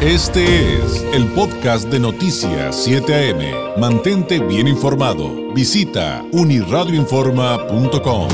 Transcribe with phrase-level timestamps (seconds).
[0.00, 3.80] Este es el podcast de Noticias 7 AM.
[3.80, 5.52] Mantente bien informado.
[5.52, 8.28] Visita uniradioinforma.com.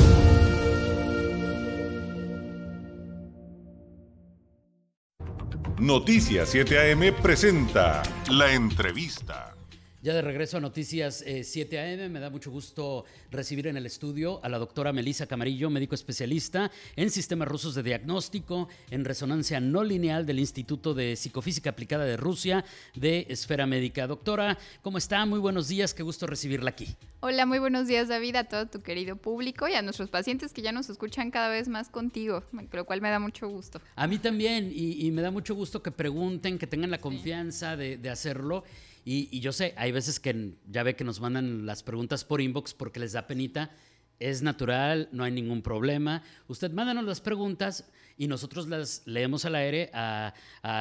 [5.79, 9.54] Noticias 7 AM presenta la entrevista.
[10.05, 14.39] Ya de regreso a Noticias 7 AM, me da mucho gusto recibir en el estudio
[14.45, 19.83] a la doctora Melisa Camarillo, médico especialista en sistemas rusos de diagnóstico, en resonancia no
[19.83, 24.07] lineal del Instituto de Psicofísica Aplicada de Rusia de Esfera Médica.
[24.07, 25.25] Doctora, ¿cómo está?
[25.25, 26.95] Muy buenos días, qué gusto recibirla aquí.
[27.21, 30.61] Hola, muy buenos días David, a todo tu querido público y a nuestros pacientes que
[30.61, 33.81] ya nos escuchan cada vez más contigo, lo cual me da mucho gusto.
[33.97, 37.97] A mí también, y, me da mucho gusto que pregunten, que tengan la confianza de,
[37.97, 38.65] de hacerlo.
[39.05, 42.73] Y, yo sé, hay veces que ya ve que nos mandan las preguntas por inbox
[42.73, 43.71] porque les da penita.
[44.21, 46.23] Es natural, no hay ningún problema.
[46.49, 47.85] Usted mándanos las preguntas
[48.17, 50.33] y nosotros las leemos al aire a,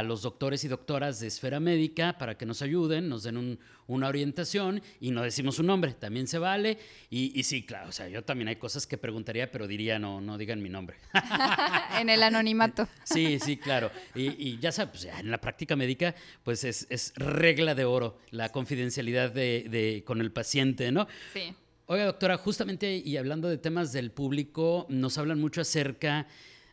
[0.05, 4.81] los doctores y doctoras de esfera médica para que nos ayuden, nos den una orientación
[4.99, 6.77] y no decimos un nombre, también se vale.
[7.09, 10.37] Y, sí, claro, o sea, yo también hay cosas que preguntaría, pero diría no, no
[10.37, 10.97] digan mi nombre.
[11.99, 12.87] en el anonimato.
[13.03, 13.91] Sí, sí, claro.
[14.15, 19.31] Y, ya sabes, pues, en la práctica médica, pues es, regla de oro la confidencialidad
[19.31, 21.07] de, con el paciente, ¿no?
[21.33, 21.53] Sí.
[21.85, 26.27] Oiga, doctora, justamente y hablando de temas del público, nos hablan mucho acerca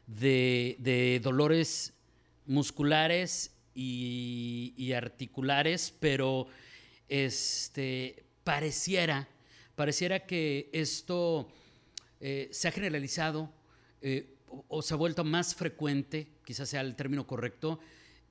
[0.07, 1.95] de, dolores
[2.47, 6.47] musculares y, articulares, pero
[7.09, 9.27] este, pareciera,
[9.75, 11.49] pareciera que esto
[12.21, 13.53] eh, se ha generalizado
[14.03, 14.37] eh,
[14.69, 17.81] o, se ha vuelto más frecuente, quizás sea el término correcto,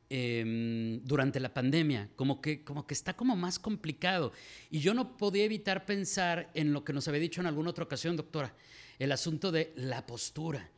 [0.09, 4.31] em, durante la pandemia, como que, como que está como más complicado.
[4.69, 7.83] Y yo no podía evitar pensar en lo que nos había dicho en alguna otra
[7.83, 8.53] ocasión, doctora,
[8.97, 10.69] el asunto de la postura.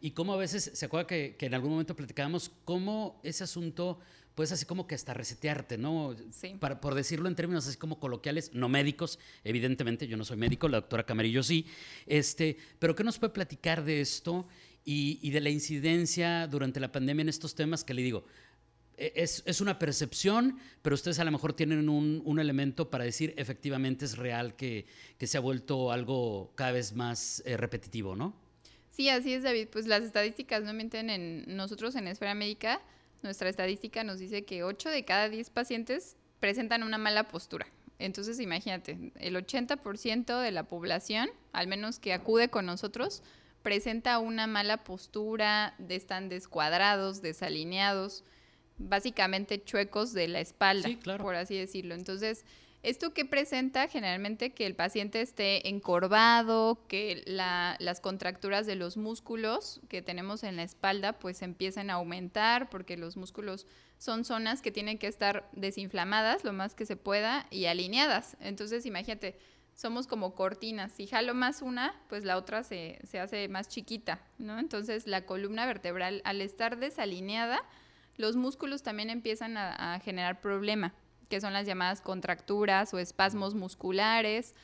[0.00, 3.98] Y cómo a veces, ¿se acuerda que, en algún momento platicábamos cómo ese asunto,
[4.34, 6.14] pues así como que hasta resetearte, ¿no?
[6.30, 6.56] Sí.
[6.58, 10.68] Para, por decirlo en términos así como coloquiales, no médicos, evidentemente, yo no soy médico,
[10.68, 11.66] la doctora Camarillo sí,
[12.06, 14.46] este, pero ¿qué nos puede platicar de esto
[14.84, 18.24] y, de la incidencia durante la pandemia en estos temas que le digo?
[18.96, 24.04] E, es, una percepción, pero ustedes a lo mejor tienen un, elemento para decir efectivamente
[24.04, 24.86] es real que,
[25.20, 28.34] se ha vuelto algo cada vez más eh, repetitivo, ¿no?
[28.90, 29.68] Sí, así es, David.
[29.72, 32.82] Pues las estadísticas no mienten en nosotros en Esfera Médica.
[33.22, 37.66] Nuestra estadística nos dice que 8 de cada 10 pacientes presentan una mala postura.
[37.98, 43.22] Entonces, imagínate, el 80% de la población, al menos que acude con nosotros,
[43.62, 48.24] presenta una mala postura, están descuadrados, desalineados,
[48.88, 50.88] básicamente chuecos de la espalda,
[51.18, 51.94] por así decirlo.
[51.94, 52.44] Entonces,
[52.82, 53.86] ¿Esto que presenta?
[53.86, 60.56] Generalmente que el paciente esté encorvado, que las contracturas de los músculos que tenemos en
[60.56, 65.48] la espalda pues empiecen a aumentar porque los músculos son zonas que tienen que estar
[65.52, 68.36] desinflamadas lo más que se pueda y alineadas.
[68.40, 69.38] Entonces imagínate,
[69.76, 70.90] somos como cortinas.
[70.90, 74.58] Si jalo más una, pues la otra se, hace más chiquita, ¿no?
[74.58, 77.62] Entonces la columna vertebral al estar desalineada,
[78.16, 80.94] los músculos también empiezan a, a generar problema
[81.32, 84.54] que son las llamadas contracturas o espasmos musculares,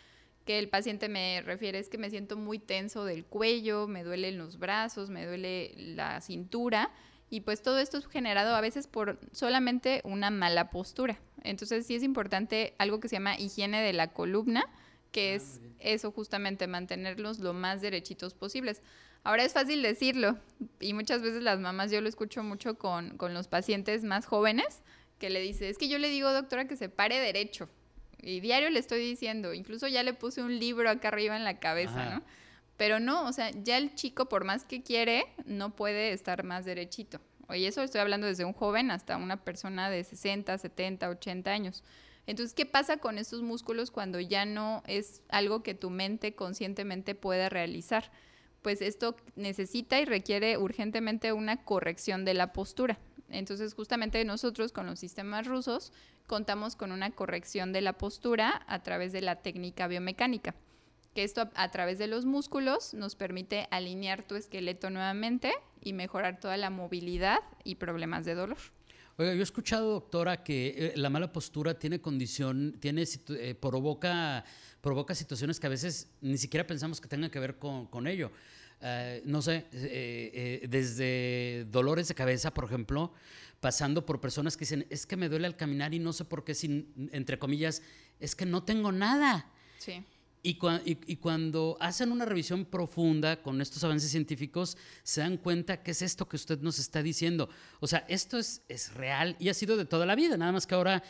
[0.44, 4.36] que el paciente me refiere es que me siento muy tenso del cuello, me duelen
[4.36, 6.90] los brazos, me duele la cintura
[7.30, 11.18] y pues todo esto es generado a veces por solamente una mala postura.
[11.42, 14.66] Entonces sí es importante algo que se llama higiene de la columna,
[15.10, 18.82] que ah, es eso justamente, mantenerlos lo más derechitos posibles.
[19.24, 20.38] Ahora es fácil decirlo
[20.80, 24.82] y muchas veces las mamás, yo lo escucho mucho con, con los pacientes más jóvenes,
[25.18, 27.68] que le dice, es que yo le digo, doctora, que se pare derecho.
[28.20, 31.58] Y diario le estoy diciendo, incluso ya le puse un libro acá arriba en la
[31.58, 32.22] cabeza, ¿no?
[32.76, 36.64] Pero no, o sea, ya el chico, por más que quiere, no puede estar más
[36.64, 37.20] derechito.
[37.48, 41.82] Oye, eso estoy hablando desde un joven hasta una persona de 60, 70, 80 años.
[42.26, 47.14] Entonces, ¿qué pasa con estos músculos cuando ya no es algo que tu mente conscientemente
[47.14, 48.12] pueda realizar?
[48.62, 52.98] Pues esto necesita y requiere urgentemente una corrección de la postura.
[53.30, 55.92] Entonces, justamente nosotros con los sistemas rusos
[56.26, 60.54] contamos con una corrección de la postura a través de la técnica biomecánica,
[61.14, 65.52] que esto a, través de los músculos nos permite alinear tu esqueleto nuevamente
[65.82, 68.58] y mejorar toda la movilidad y problemas de dolor.
[69.16, 74.44] Oiga, yo he escuchado, doctora, que eh, la mala postura tiene condición, tiene, eh, provoca,
[74.80, 78.30] provoca situaciones que a veces ni siquiera pensamos que tengan que ver con, con ello.
[78.80, 83.12] Eh, no sé, eh, eh, desde dolores de cabeza, por ejemplo,
[83.60, 86.44] pasando por personas que dicen, es que me duele al caminar y no sé por
[86.44, 87.82] qué, sin, entre comillas,
[88.20, 89.50] es que no tengo nada.
[89.78, 90.04] Sí.
[90.42, 90.54] Y,
[91.16, 96.28] cuando hacen una revisión profunda con estos avances científicos, se dan cuenta que es esto
[96.28, 97.48] que usted nos está diciendo.
[97.80, 100.66] O sea, esto es, es real y ha sido de toda la vida, nada más
[100.66, 101.02] que ahora,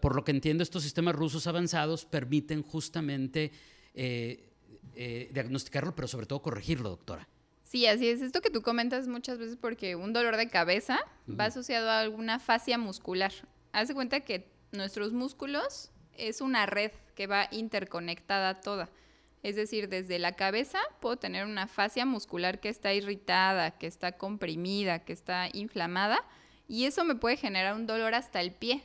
[0.00, 3.52] por lo que entiendo, estos sistemas rusos avanzados permiten justamente
[3.94, 4.50] eh,
[4.96, 7.28] eh, diagnosticarlo, pero sobre todo corregirlo, doctora.
[7.62, 8.22] Sí, así es.
[8.22, 12.38] Esto que tú comentas muchas veces porque un dolor de cabeza va asociado a alguna
[12.38, 13.32] fascia muscular.
[13.72, 18.88] Haz de cuenta que nuestros músculos es una red que va interconectada toda.
[19.42, 24.12] Es decir, desde la cabeza puedo tener una fascia muscular que está irritada, que está
[24.12, 26.18] comprimida, que está inflamada,
[26.66, 28.82] y eso me puede generar un dolor hasta el pie,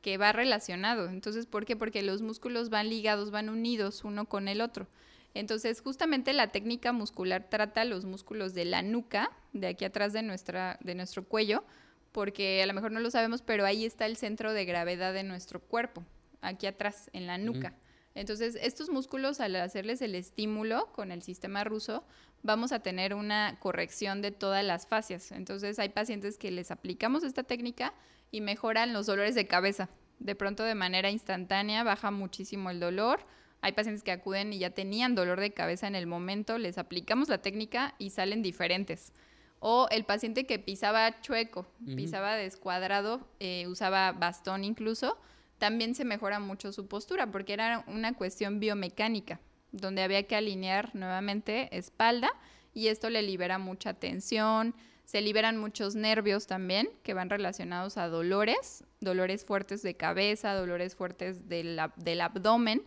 [0.00, 1.08] que va relacionado.
[1.08, 1.74] Entonces, ¿por qué?
[1.74, 4.86] Porque los músculos van ligados, van unidos uno con el otro.
[5.34, 10.22] Entonces, justamente la técnica muscular trata los músculos de la nuca, de aquí atrás de,
[10.22, 11.64] nuestra, de nuestro cuello,
[12.12, 15.24] porque a lo mejor no lo sabemos, pero ahí está el centro de gravedad de
[15.24, 16.04] nuestro cuerpo
[16.44, 17.74] aquí atrás, en la nuca.
[18.14, 22.04] Entonces, estos músculos, al hacerles el estímulo con el sistema ruso,
[22.42, 25.32] vamos a tener una corrección de todas las fascias.
[25.32, 27.92] Entonces, hay pacientes que les aplicamos esta técnica
[28.30, 29.88] y mejoran los dolores de cabeza.
[30.20, 33.26] De pronto, de manera instantánea, baja muchísimo el dolor.
[33.62, 37.28] Hay pacientes que acuden y ya tenían dolor de cabeza en el momento, les aplicamos
[37.28, 39.12] la técnica y salen diferentes.
[39.58, 45.16] O el paciente que pisaba chueco, pisaba descuadrado, eh, usaba bastón incluso,
[45.64, 49.40] también se mejora mucho su postura porque era una cuestión biomecánica,
[49.72, 52.30] donde había que alinear nuevamente espalda
[52.74, 54.74] y esto le libera mucha tensión,
[55.06, 60.96] se liberan muchos nervios también que van relacionados a dolores, dolores fuertes de cabeza, dolores
[60.96, 62.82] fuertes del, del abdomen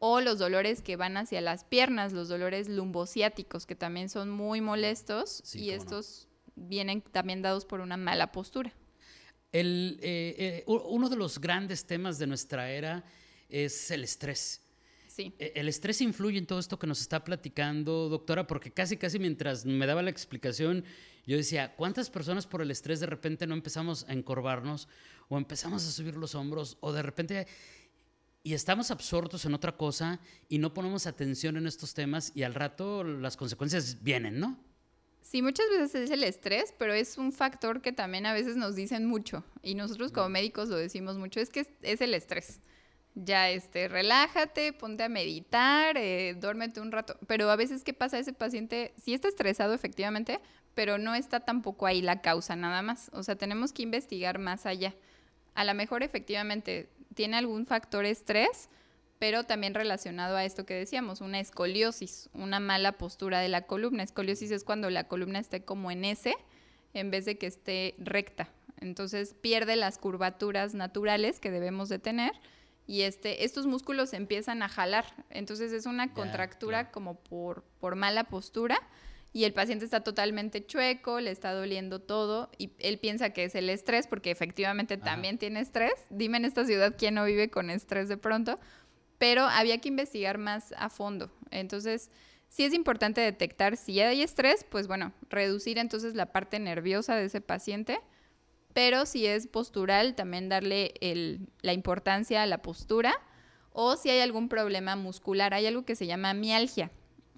[0.00, 4.60] o los dolores que van hacia las piernas, los dolores lumbociáticos que también son muy
[4.60, 6.26] molestos y estos
[6.56, 8.72] vienen también dados por una mala postura.
[9.60, 13.04] El, eh, eh, uno de los grandes temas de nuestra era
[13.48, 14.60] es el estrés.
[15.08, 15.32] Sí.
[15.38, 19.18] E, el estrés influye en todo esto que nos está platicando, doctora, porque casi, casi
[19.18, 20.84] mientras me daba la explicación,
[21.26, 24.88] yo decía, ¿cuántas personas por el estrés de repente no empezamos a encorvarnos
[25.28, 27.46] o empezamos a subir los hombros o de repente
[28.42, 30.20] y estamos absortos en otra cosa
[30.50, 34.65] y no ponemos atención en estos temas y al rato las consecuencias vienen, ¿no?
[35.28, 38.76] Sí, muchas veces es el estrés, pero es un factor que también a veces nos
[38.76, 42.60] dicen mucho y nosotros como médicos lo decimos mucho, es que es, el estrés.
[43.16, 47.18] Ya, este, relájate, ponte a meditar, eh, duérmete un rato.
[47.26, 48.20] Pero a veces, ¿qué pasa?
[48.20, 50.38] Ese paciente sí está estresado efectivamente,
[50.74, 53.10] pero no está tampoco ahí la causa nada más.
[53.12, 54.94] O sea, tenemos que investigar más allá.
[55.54, 58.68] A lo mejor efectivamente tiene algún factor estrés,
[59.18, 64.02] pero también relacionado a esto que decíamos, una escoliosis, una mala postura de la columna.
[64.02, 66.34] Escoliosis es cuando la columna esté como en S
[66.92, 68.48] en vez de que esté recta.
[68.80, 72.32] Entonces pierde las curvaturas naturales que debemos de tener
[72.86, 75.06] y este, estos músculos empiezan a jalar.
[75.30, 78.78] Entonces es una contractura como por, por mala postura
[79.32, 83.54] y el paciente está totalmente chueco, le está doliendo todo y él piensa que es
[83.54, 85.92] el estrés porque efectivamente también tiene estrés.
[86.10, 88.58] Dime en esta ciudad quién no vive con estrés de pronto
[89.18, 91.30] pero había que investigar más a fondo.
[91.50, 92.10] Entonces,
[92.48, 97.24] si es importante detectar si hay estrés, pues bueno, reducir entonces la parte nerviosa de
[97.24, 97.98] ese paciente,
[98.72, 100.94] pero si es postural, también darle
[101.62, 103.14] la importancia a la postura,
[103.72, 106.90] o si hay algún problema muscular, hay algo que se llama mialgia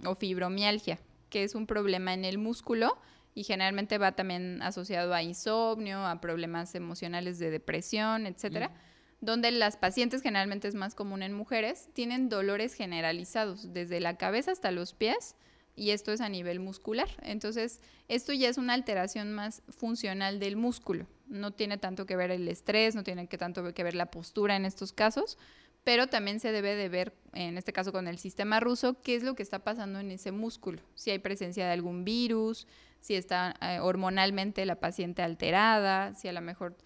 [0.05, 2.97] o fibromialgia, que es un problema en el músculo
[3.35, 8.69] y generalmente va también asociado a insomnio, a problemas emocionales de depresión, etcétera.
[8.69, 8.89] Mm
[9.20, 14.53] donde las pacientes, generalmente es más común en mujeres, tienen dolores generalizados, desde la cabeza
[14.53, 15.34] hasta los pies,
[15.75, 17.08] y esto es a nivel muscular.
[17.22, 21.06] Entonces, esto ya es una alteración más funcional del músculo.
[21.29, 24.56] No tiene tanto que ver el estrés, no tiene que tanto que ver la postura
[24.56, 25.39] en estos casos,
[25.84, 29.22] pero también se debe de ver, en este caso con el sistema ruso, qué es
[29.22, 30.82] lo que está pasando en ese músculo.
[30.94, 32.67] Si hay presencia de algún virus,
[33.01, 36.77] si está eh, hormonalmente la paciente alterada, si a lo mejor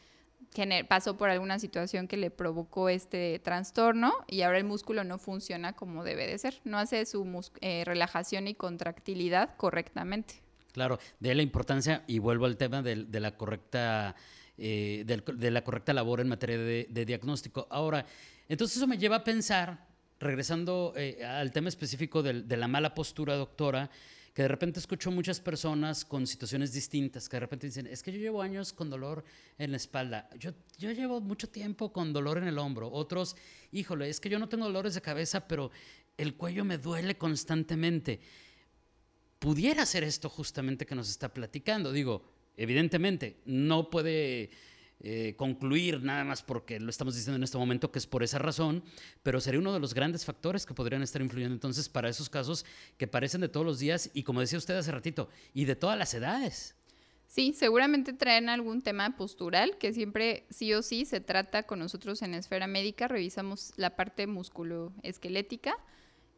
[0.89, 5.73] pasó por alguna situación que le provocó este trastorno y ahora el músculo no funciona
[5.73, 7.27] como debe de ser, no hace su
[7.61, 10.43] eh, relajación y contractilidad correctamente.
[10.73, 14.15] Claro, de la importancia, y vuelvo al tema de, la correcta...
[14.59, 17.67] Eh, de, la correcta labor en materia de, diagnóstico.
[17.71, 18.07] Ahora,
[18.49, 19.87] entonces eso me lleva a pensar,
[20.23, 23.91] regresando eh, al tema específico de, la mala postura, doctora,
[24.33, 28.13] que de repente escucho muchas personas con situaciones distintas, que de repente dicen, es que
[28.13, 29.25] yo llevo años con dolor
[29.59, 33.37] en la espalda, yo, yo llevo mucho tiempo con dolor en el hombro, otros,
[33.73, 35.71] híjole, es que yo no tengo dolores de cabeza, pero
[36.17, 38.21] el cuello me duele constantemente.
[39.39, 42.23] Pudiera ser esto justamente que nos está platicando, digo,
[42.57, 44.51] evidentemente, no puede
[45.05, 48.39] eh, concluir nada más porque lo estamos diciendo en este momento que es por esa
[48.39, 48.85] razón,
[49.25, 52.65] pero sería uno de los grandes factores que podrían estar influyendo entonces para esos casos
[52.99, 55.99] que parecen de todos los días y como decía usted hace ratito, y de todas
[55.99, 56.77] las edades.
[57.27, 62.23] Sí, seguramente traen algún tema postural que siempre sí o sí se trata con nosotros
[62.23, 65.75] en esfera médica, revisamos la parte musculoesquelética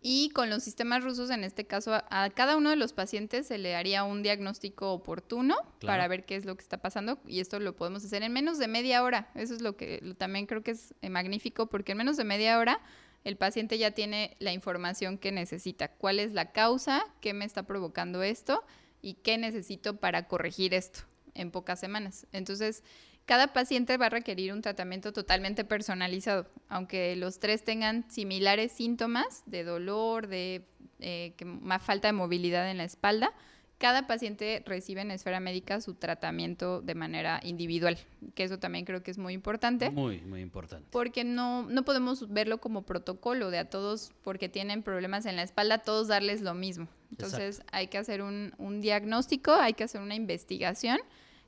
[0.06, 3.56] y con los sistemas rusos, en este caso, a, cada uno de los pacientes se
[3.56, 7.18] le haría un diagnóstico oportuno para ver qué es lo que está pasando.
[7.26, 9.30] Y esto lo podemos hacer en menos de media hora.
[9.34, 12.58] Eso es lo que también creo que es eh, magnífico, porque en menos de media
[12.58, 12.82] hora
[13.24, 15.88] el paciente ya tiene la información que necesita.
[15.88, 17.02] ¿Cuál es la causa?
[17.22, 18.62] ¿Qué me está provocando esto?
[19.00, 21.00] ¿Y qué necesito para corregir esto
[21.32, 22.26] en pocas semanas?
[22.30, 22.82] Entonces,
[23.26, 29.42] cada paciente va a requerir un tratamiento totalmente personalizado, aunque los tres tengan similares síntomas
[29.46, 30.66] de dolor, de
[31.00, 33.32] eh, más falta de movilidad en la espalda.
[33.78, 37.98] Cada paciente recibe en esfera médica su tratamiento de manera individual,
[38.34, 39.90] que eso también creo que es muy importante.
[39.90, 40.86] Muy, muy importante.
[40.90, 45.42] Porque no, no podemos verlo como protocolo de a todos, porque tienen problemas en la
[45.42, 46.88] espalda, todos darles lo mismo.
[47.10, 50.98] Entonces hay que hacer un, un diagnóstico, hay que hacer una investigación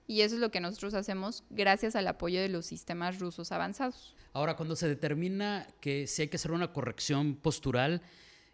[0.06, 4.14] y eso es lo que nosotros hacemos gracias al apoyo de los sistemas rusos avanzados.
[4.32, 8.02] Ahora, cuando se determina que si hay que hacer una corrección postural,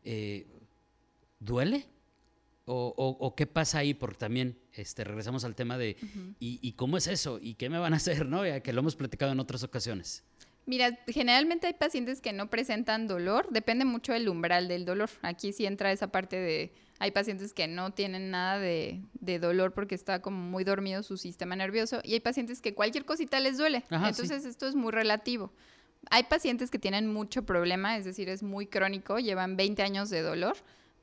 [0.05, 0.47] eh,
[1.41, 1.87] ¿duele?
[2.65, 3.93] O, qué pasa ahí?
[3.93, 5.97] Porque también este, regresamos al tema de
[6.39, 7.39] y, cómo es eso?
[7.43, 8.27] ¿Y qué me van a hacer?
[8.29, 8.47] ¿no?
[8.47, 10.25] Ya que lo hemos platicado en otras ocasiones.
[10.65, 15.11] Mira, generalmente hay pacientes que no presentan dolor, depende mucho del umbral del dolor.
[15.23, 19.03] Aquí sí entra esa parte de hay pacientes que no tienen nada de,
[19.41, 23.41] dolor porque está como muy dormido su sistema nervioso y hay pacientes que cualquier cosita
[23.41, 23.83] les duele.
[23.91, 25.53] Entonces esto es muy relativo.
[26.11, 30.23] Hay pacientes que tienen mucho problema, es decir, es muy crónico, llevan 20 años de
[30.23, 30.57] dolor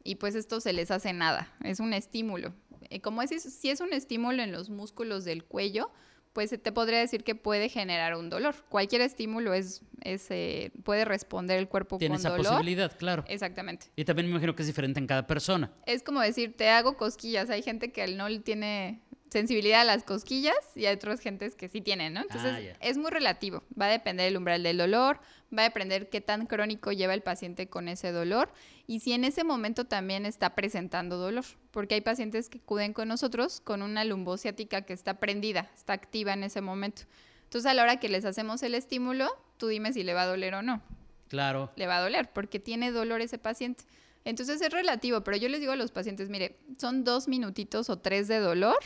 [0.06, 2.54] y pues esto se les hace nada, es un estímulo.
[2.89, 5.92] Eh, como es, si es un estímulo en los músculos del cuello,
[6.39, 8.55] pues te podría decir que puede generar un dolor.
[8.69, 13.25] Cualquier estímulo es, eh, puede responder el cuerpo Tiene con esa posibilidad, claro.
[13.27, 13.88] Exactamente.
[13.98, 15.69] Y también me imagino que es diferente en cada persona.
[15.86, 17.50] Es como decir, te hago cosquillas.
[17.50, 21.81] Hay gente que no tiene sensibilidad a las cosquillas y hay otras gentes que sí
[21.81, 22.21] tienen, ¿no?
[22.21, 25.19] Entonces ah, es muy relativo, va a depender del umbral del dolor,
[25.55, 28.51] va a depender qué tan crónico lleva el paciente con ese dolor
[28.88, 33.07] y si en ese momento también está presentando dolor, porque hay pacientes que acuden con
[33.07, 37.03] nosotros con una lumbociática que está prendida, está activa en ese momento.
[37.43, 40.27] Entonces a la hora que les hacemos el estímulo, tú dime si le va a
[40.27, 40.81] doler o no.
[41.27, 41.71] Claro.
[41.75, 43.83] Le va a doler porque tiene dolor ese paciente.
[44.25, 48.00] Entonces es relativo, pero yo les digo a los pacientes, mire, son dos minutitos o
[48.00, 48.77] tres de dolor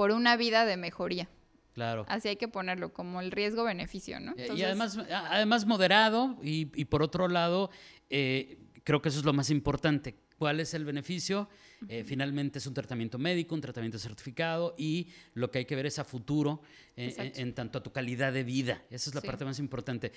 [0.00, 1.28] por una vida de mejoría.
[1.74, 2.06] Claro.
[2.08, 4.34] Así hay que ponerlo como el riesgo-beneficio, ¿no?
[4.34, 7.68] y además, además moderado y, por otro lado,
[8.08, 10.16] eh, creo que eso es lo más importante.
[10.38, 11.50] ¿Cuál es el beneficio?
[11.86, 15.84] Eh, finalmente es un tratamiento médico, un tratamiento certificado y lo que hay que ver
[15.84, 16.62] es a futuro
[16.96, 18.82] eh, en, tanto a tu calidad de vida.
[18.88, 20.12] Esa es la parte más importante.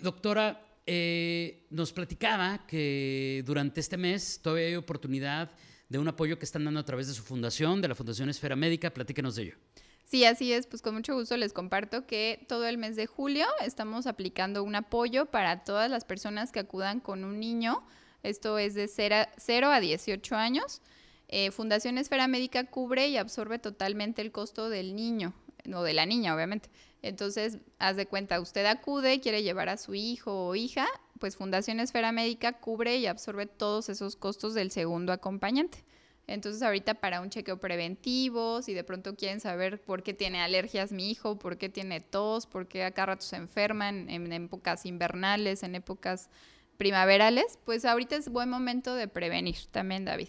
[0.00, 0.64] doctora,
[1.70, 5.50] nos platicaba que durante este mes todavía hay oportunidad
[5.92, 8.56] de un apoyo que están dando a través de su fundación, de la Fundación Esfera
[8.56, 8.90] Médica.
[8.94, 9.56] Platíquenos de ello.
[10.06, 10.66] Sí, así es.
[10.66, 14.74] Pues con mucho gusto les comparto que todo el mes de julio estamos aplicando un
[14.74, 17.86] apoyo para todas las personas que acudan con un niño.
[18.22, 20.80] Esto es de 0 a 18 años.
[21.28, 25.34] Eh, Fundación Esfera Médica cubre y absorbe totalmente el costo del niño,
[25.74, 26.70] o de la niña, obviamente.
[27.02, 30.86] Entonces, haz de cuenta, usted acude, quiere llevar a su hijo o hija,
[31.18, 35.84] pues Fundación Esfera Médica cubre y absorbe todos esos costos del segundo acompañante.
[36.26, 40.92] Entonces ahorita para un chequeo preventivo, si de pronto quieren saber por qué tiene alergias
[40.92, 45.62] mi hijo, por qué tiene tos, por qué acá rato se enferman en, épocas invernales,
[45.62, 46.30] en épocas
[46.76, 50.28] primaverales, pues ahorita es buen momento de prevenir también, David.